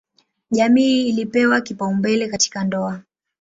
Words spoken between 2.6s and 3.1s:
ndoa.